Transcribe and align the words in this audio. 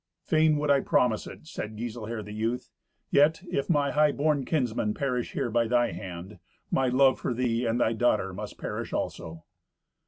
"Fain 0.23 0.57
would 0.57 0.71
I 0.71 0.79
promise 0.79 1.27
it," 1.27 1.45
said 1.45 1.77
Giselher 1.77 2.23
the 2.23 2.31
youth. 2.33 2.71
"Yet 3.11 3.43
if 3.47 3.69
my 3.69 3.91
high 3.91 4.11
born 4.11 4.45
kinsmen 4.45 4.95
perish 4.95 5.33
here 5.33 5.51
by 5.51 5.67
thy 5.67 5.91
hand, 5.91 6.39
my 6.71 6.87
love 6.87 7.19
for 7.19 7.35
thee 7.35 7.67
and 7.67 7.79
thy 7.79 7.93
daughter 7.93 8.33
must 8.33 8.57
perish 8.57 8.93
also." 8.93 9.43